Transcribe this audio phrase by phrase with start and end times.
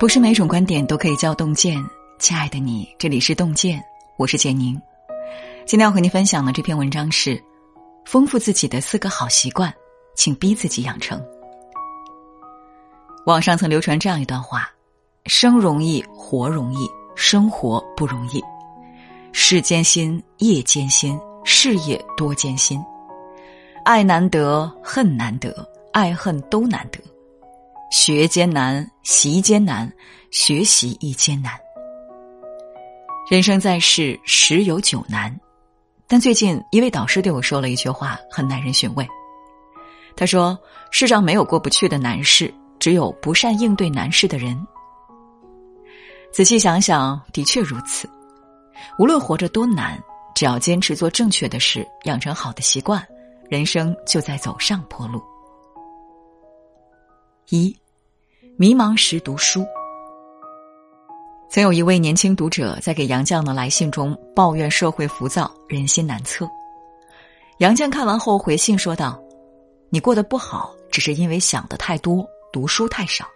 [0.00, 1.76] 不是每种观点都可以叫洞见，
[2.18, 3.84] 亲爱的你，这里是洞见，
[4.16, 4.80] 我是简宁。
[5.66, 7.38] 今天要和你分享的这篇文章是：
[8.06, 9.70] 丰富自己的四个好习惯，
[10.16, 11.22] 请逼自己养成。
[13.26, 14.70] 网上曾流传这样一段话：
[15.26, 18.42] 生容易，活容易，生活不容易。
[19.32, 22.82] 事艰辛，业艰辛，事业多艰辛。
[23.84, 25.54] 爱难得，恨难得，
[25.92, 26.98] 爱恨都难得。
[27.90, 29.92] 学艰难，习艰难，
[30.30, 31.52] 学习亦艰难。
[33.28, 35.36] 人生在世，十有九难。
[36.06, 39.06] 但最近一位导师对我说了一句话，很耐人寻味。
[40.16, 40.58] 他说
[40.90, 44.56] ：“世上没有过不去的难事，只有不善应对难事的人。”
[46.32, 48.08] 仔细想想，的确如此。
[48.98, 50.00] 无论活着多难，
[50.34, 53.04] 只要坚持做正确的事，养成好的习惯，
[53.48, 55.20] 人生就在走上坡路。
[57.50, 57.76] 一，
[58.60, 59.66] 迷茫时读书。
[61.48, 66.46] 曾有一位年轻读者在给杨绛的来信中抱怨社会浮躁、人心难测。
[67.60, 69.18] 杨绛看完后回信说道
[69.88, 73.26] ：“你过得不好，只是因为想的太多，读书太少。”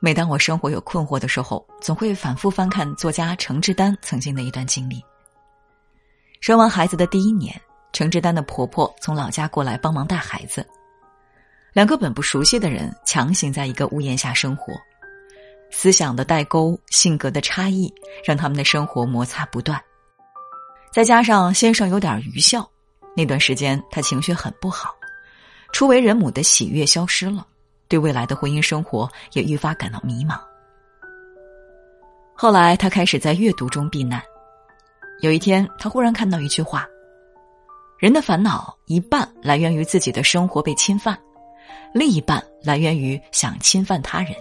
[0.00, 5.04] 每当我生活有困惑的时候，总会反复翻看作家程志丹曾经的一段经历。
[6.40, 7.54] 生完孩子的第一年，
[7.92, 10.66] 程志丹的婆婆从老家过来帮忙带孩子。
[11.72, 14.72] 两个本不熟悉的人强行在一个屋檐下生活，
[15.70, 17.92] 思想的代沟、性格的差异，
[18.24, 19.80] 让他们的生活摩擦不断。
[20.92, 22.68] 再加上先生有点愚孝，
[23.16, 24.92] 那段时间他情绪很不好，
[25.72, 27.46] 初为人母的喜悦消失了，
[27.86, 30.40] 对未来的婚姻生活也愈发感到迷茫。
[32.34, 34.20] 后来他开始在阅读中避难。
[35.20, 36.88] 有一天，他忽然看到一句话
[38.00, 41.16] ：“人的烦恼一半来源于自己的生活被侵犯。”
[41.92, 44.34] 另一半来源于想侵犯他人，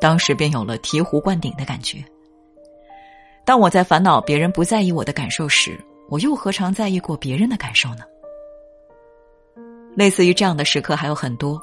[0.00, 2.04] 当时便有了醍醐灌顶的感觉。
[3.44, 5.78] 当我在烦恼别人不在意我的感受时，
[6.08, 8.04] 我又何尝在意过别人的感受呢？
[9.94, 11.60] 类似于这样的时刻还有很多，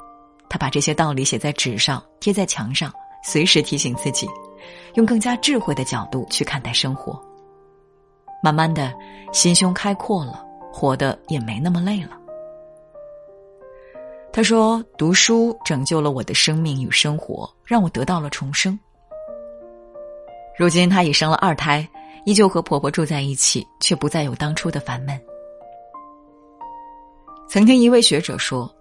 [0.48, 2.92] 他把这些道理写在纸上，贴在墙上，
[3.24, 4.28] 随时提醒自己，
[4.94, 7.20] 用更加智慧的角度去看待生活。
[8.42, 8.92] 慢慢的，
[9.32, 12.18] 心胸开阔了，活得也没那么累了。
[14.32, 18.78] 他说：“读书拯救了我的生命与生活，让我得到了重生。
[20.58, 21.86] 如今，她已生了二胎，
[22.24, 25.20] 依旧和婆婆住在一起，却不再有当初的烦闷。”
[27.46, 28.74] 曾经一位学者说：“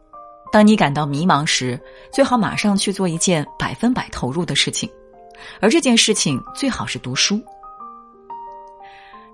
[0.54, 1.78] 当你感到迷茫时，
[2.14, 4.90] 最好马上去做一件百分百投入的事情，
[5.60, 7.42] 而这件事情最好是读书。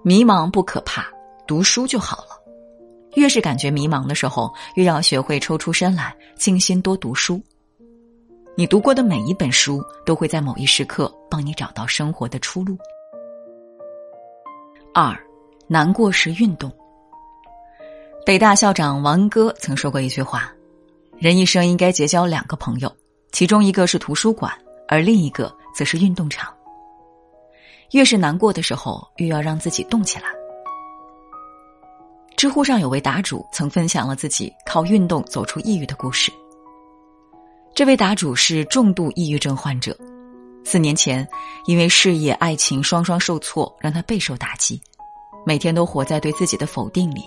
[0.02, 1.06] 迷茫不可怕，
[1.46, 2.42] 读书就好了。”
[3.16, 7.42] 越是感觉迷茫的时候，越要学会抽出身来，静心多读书。
[8.56, 12.78] 你读过的每一本书，都会在某一时刻帮你找到生活的出路。
[14.94, 15.18] 二，
[15.68, 16.72] 难过时运动。
[18.26, 20.52] 北大校长王恩歌曾说过一句话
[21.18, 22.96] ：“人一生应该结交两个朋友，
[23.32, 24.52] 其中一个是图书馆，
[24.88, 26.54] 而另一个则是运动场。
[27.92, 30.26] 越是难过的时候，越要让自己动起来。”
[32.38, 36.32] 知乎上有位答主曾分享了自己靠运动走出抑郁的故事。
[37.74, 39.98] 这位答主是重度抑郁症患者，
[40.64, 41.28] 四年前
[41.66, 44.80] 因为事业、爱情双双受挫，让他备受打击，
[45.48, 47.24] 每天都活在对自己的否定里，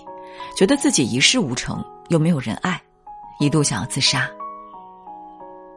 [0.57, 2.81] 觉得自己一事无成，又没有人爱，
[3.37, 4.29] 一度想要自杀。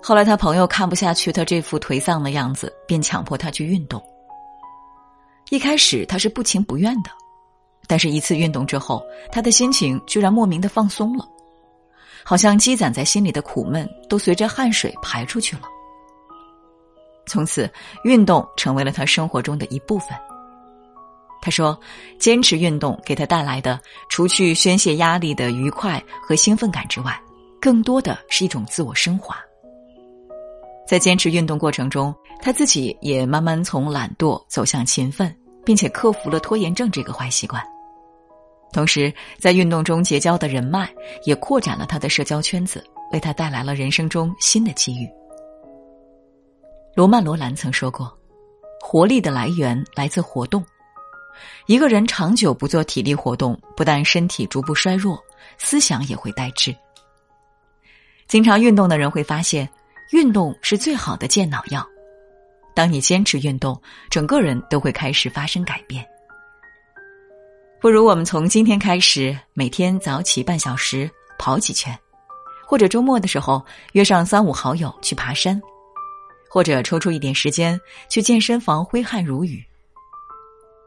[0.01, 4.01] 后来他朋友看不下去他这副颓丧的样子，便强迫他去运动。
[5.51, 7.11] 一开始他是不情不愿的。
[7.87, 11.27] 但是，一次运动之后，他的心情居然莫名的放松了，
[12.25, 15.63] 好像积攒在心里的苦闷都随着汗水排出去了。
[17.27, 17.71] 从此，
[18.05, 20.09] 运动成为了他生活中的一部分。
[21.41, 21.79] 他说
[22.19, 23.79] ：“坚持运动给他带来的，
[24.09, 27.21] 除去宣泄压力的愉快和兴奋感之外，
[27.61, 29.37] 更多的是一种自我升华。
[30.89, 35.35] 在坚持运动过程中，他自己也慢慢从懒惰走向勤奋，
[35.67, 37.63] 并且克服了拖延症这个坏习惯。”
[38.75, 40.93] 同时，在运动中结交的人脉
[41.23, 45.09] 也扩展了他的社交圈子，为他带来了人生中新的机遇。
[46.97, 48.13] 罗曼·罗兰曾说过
[48.83, 50.65] ：“活力的来源来自活动。
[51.67, 55.23] 一个人长久不做体力活动，不但身体逐步衰弱，
[55.57, 56.75] 思想也会呆滞。
[58.27, 59.69] 经常运动的人会发现，
[60.11, 61.87] 运动是最好的健脑药。
[62.75, 63.81] 当你坚持运动，
[64.11, 66.05] 整个人都会开始发生改变。”
[67.85, 71.95] 不如我们从今天开始，每天早起半小时跑几圈，
[72.67, 75.61] 或者周末的时候约上三五好友去爬山。
[76.49, 77.79] 或者抽出一点时间
[78.09, 79.63] 去健身房挥汗如雨。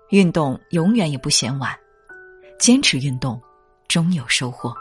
[0.10, 1.72] 运动永远也不嫌晚，
[2.58, 3.40] 坚持运动，
[3.88, 4.74] 终有收获。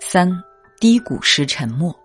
[0.00, 0.30] 三
[0.78, 1.98] 低谷时沉默。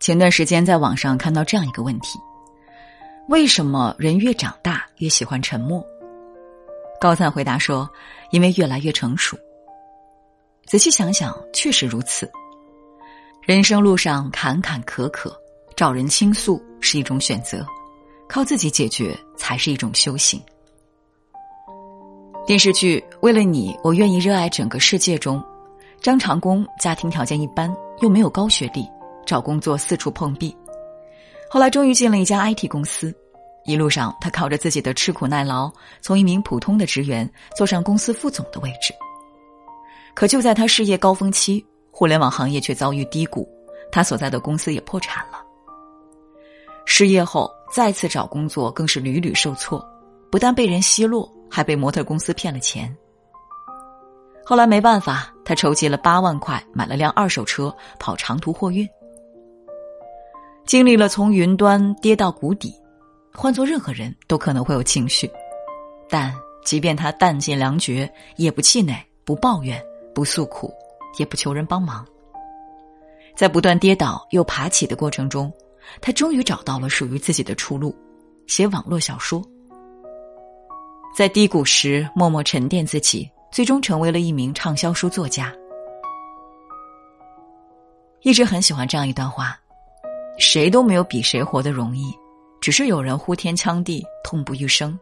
[0.00, 2.18] 前段时间在网上看到这样一个问题：
[3.28, 5.86] 为什么人越长大越喜欢沉默？
[7.02, 7.90] 高赞回答说
[8.30, 9.36] ：“因为越来越成熟。”
[10.66, 12.30] 仔细想想，确实如此。
[13.42, 15.34] 人生路上坎坎坷坷，
[15.74, 17.66] 找人倾诉是一种选择，
[18.28, 20.40] 靠自己解决才是一种修行。
[22.46, 25.42] 电视剧《为了你，我愿意热爱整个世界》中，
[26.00, 28.86] 张长弓家庭条件一般，又没有高学历。
[29.26, 30.54] 找工作四处碰壁，
[31.50, 33.12] 后来终于进了一家 IT 公司。
[33.64, 35.70] 一路上，他靠着自己的吃苦耐劳，
[36.00, 38.92] 从一名普通的职员坐上公司副总的位置。
[40.14, 43.48] 可就在他事业高峰期，互联网行业却遭遇低谷，
[43.90, 45.40] 他所在的公司也破产了。
[46.84, 49.82] 失业后再次找工作，更是屡屡受挫，
[50.30, 52.94] 不但被人奚落，还被模特公司骗了钱。
[54.44, 58.86] 后来没办法，他筹集了八万块，买了辆二手车，跑长途货运。
[60.66, 62.74] 经历了从云端跌到谷底，
[63.34, 65.30] 换做任何人都可能会有情绪，
[66.08, 66.32] 但
[66.64, 68.94] 即便他弹尽粮绝，也不气馁，
[69.24, 69.82] 不抱怨，
[70.14, 70.72] 不诉苦，
[71.18, 72.06] 也不求人帮忙。
[73.34, 75.52] 在不断跌倒又爬起的过程中，
[76.00, 77.96] 他终于找到了属于自己的出路——
[78.46, 79.42] 写网络小说。
[81.16, 85.52] 在低谷时默默沉淀自己，最终成为了一名畅销书作家。
[88.20, 89.58] 一直很喜欢这样一段话。
[90.38, 92.14] 谁都没有比谁活得容易，
[92.62, 94.96] 只是有人呼天抢地、痛不欲生，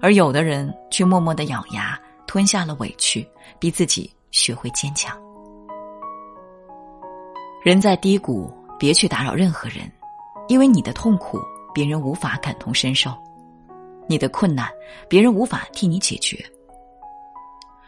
[0.00, 5.20] 而有的人却默默的咬牙吞下了委屈，逼自己学会坚强。
[7.64, 8.48] 人在低谷，
[8.78, 9.90] 别去打扰任何人，
[10.46, 11.40] 因为你的痛苦
[11.74, 13.12] 别人无法感同身受，
[14.06, 14.70] 你的困难
[15.08, 16.38] 别人无法替你解决。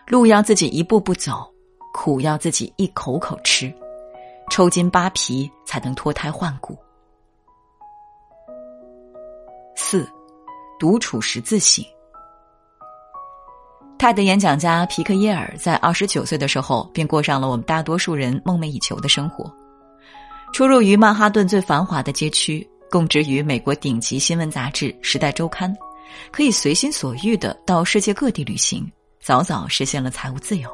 [0.09, 1.49] 路要自己一步步走，
[1.93, 3.73] 苦要自己一口口吃。
[4.51, 6.77] 抽筋扒皮才能脱胎换骨。
[9.89, 10.05] 四，
[10.81, 11.85] 独处时自省。
[13.97, 19.49] 泰德演讲家皮克耶尔在二十九岁的时候，便过上了我们大多数人梦寐以求的生活：
[20.53, 25.73] 出入于曼哈顿最繁华的街区，供职于美国顶级新闻杂志《时代周刊》，
[26.33, 28.91] 可以随心所欲的到世界各地旅行，
[29.21, 30.69] 早早实现了财务自由。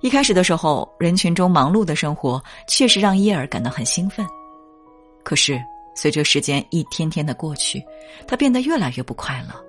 [0.00, 4.24] 一开始的时候，人群中忙碌的生活确实让耶尔感到很兴奋。
[5.24, 5.60] 可是，
[6.00, 7.84] 随着时间一天天的过去，
[8.24, 9.64] 他变得越来越不快乐。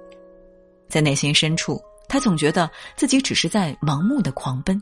[0.87, 4.79] 在内心深处，他总觉得自己只是在盲目的狂奔。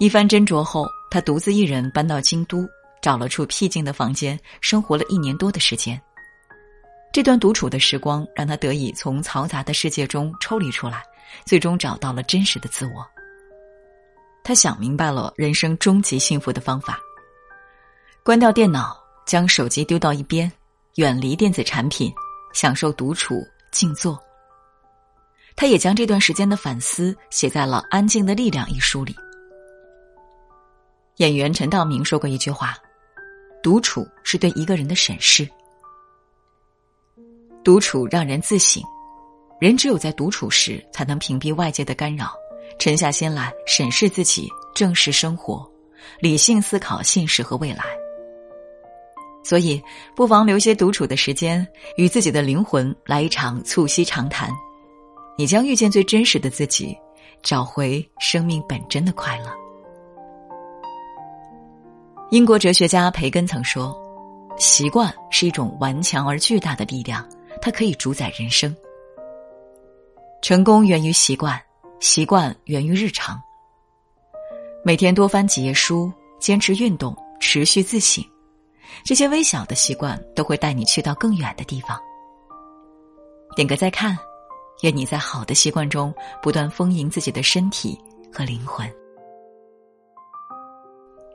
[0.00, 2.68] 一番斟酌后，他独自一人搬到京都，
[3.00, 6.00] 找了处僻静的房间，生活了一年多的时间。
[7.12, 11.04] 这段独处的时光，让他得以从嘈杂的世界中抽离出来，
[11.46, 13.06] 最终找到了真实的自我。
[14.42, 16.98] 他想明白了人生终极幸福的方法：
[18.24, 20.50] 关掉电脑，将手机丢到一边，
[20.96, 22.12] 远离电子产品，
[22.52, 24.18] 享受独处静坐。
[25.54, 29.14] 他也将这段时间的反思写在了《安静的力量》一书里。
[31.16, 32.74] 演员陈道明说过一句话
[33.62, 35.48] ：“独处是对一个人的审视，
[37.62, 38.82] 独处让人自省，
[39.60, 42.34] 人只有在独处时，才能屏蔽外界的干扰。”
[42.78, 45.70] 沉下心来审视自己，正视生活，
[46.20, 47.84] 理性思考现实和未来。
[49.42, 49.82] 所以，
[50.14, 54.50] 不妨留些独处的时间，与自己的灵魂来一场促膝长谈，
[55.36, 56.96] 你将遇见最真实的自己，
[57.42, 59.52] 找回生命本真的快乐。
[62.30, 63.94] 英国哲学家培根曾说
[64.58, 67.28] ：“习惯是一种顽强而巨大的力量，
[67.60, 68.74] 它可以主宰人生。
[70.40, 71.60] 成功源于习惯。”
[72.02, 73.40] 习惯源于日常。
[74.84, 78.24] 每天多翻几页书，坚持运动，持续自省，
[79.04, 81.98] 这些微小的习惯都会带你去到更远的地方。
[83.54, 84.16] 点个再看，
[84.82, 87.98] 愿你在好的习惯中不断丰盈自己的身体
[88.32, 88.90] 和灵魂。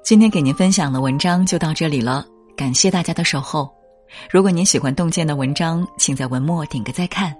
[0.03, 3.69] 今天给您分享的文章就到这里了，感谢大家的守候。
[4.31, 7.35] 如果您喜欢洞见的文章，请在文末点个再看。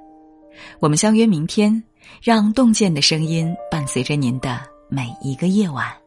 [0.80, 1.84] 我们相约明天。
[2.22, 6.07] 让洞见的声音伴随着您的每一个夜晚。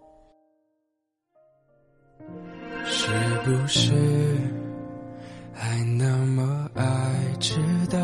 [2.92, 3.09] 是
[3.44, 3.92] 不是
[5.54, 6.85] 还那么爱
[7.38, 7.99] 迟到？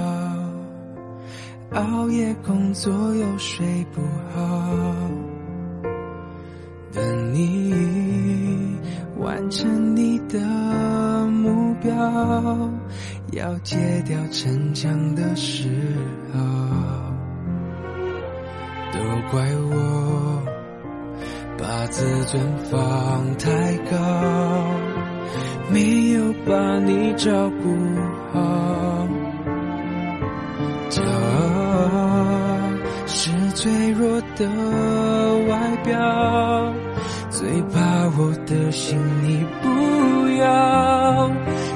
[1.72, 4.00] 熬夜工作又睡不
[4.32, 4.72] 好，
[6.92, 7.74] 等你
[9.18, 10.38] 完成你的
[11.26, 11.92] 目标，
[13.32, 13.76] 要戒
[14.06, 15.68] 掉逞强的时
[16.32, 16.38] 候，
[18.92, 19.00] 都
[19.30, 20.35] 怪我
[21.58, 23.96] 把自尊放太高，
[25.70, 27.74] 没有把你照顾
[28.32, 29.08] 好。
[30.90, 32.60] 骄傲
[33.06, 34.46] 是脆弱的
[35.48, 36.74] 外表。
[37.30, 37.80] 最怕
[38.18, 39.68] 我的心你不
[40.38, 41.28] 要，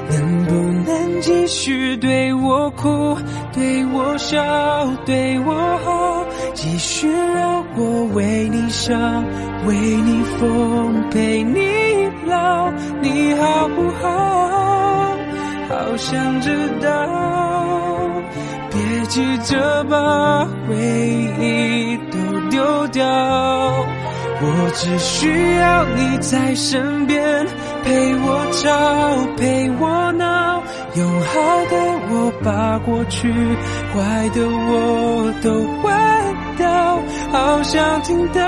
[0.09, 0.53] 能不
[0.89, 3.15] 能继续对我哭，
[3.53, 4.43] 对我笑，
[5.05, 9.23] 对我好，继续让我为你伤，
[9.67, 11.59] 为你疯，陪你
[12.25, 15.17] 老，你好不好？
[15.69, 16.49] 好想知
[16.81, 16.89] 道，
[18.71, 20.75] 别急着把回
[21.39, 23.05] 忆都丢掉。
[24.43, 27.45] 我只需要你在身边，
[27.83, 28.67] 陪我吵，
[29.37, 30.63] 陪我闹，
[30.95, 31.75] 用好的
[32.09, 33.31] 我把过去
[33.93, 36.99] 坏的我都换掉。
[37.31, 38.41] 好想听到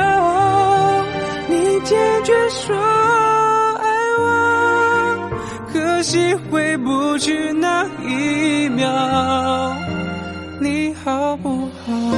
[1.84, 3.86] 坚决说爱
[4.20, 5.30] 我，
[5.72, 9.75] 可惜回不去那一秒，
[10.62, 12.12] 你好不好？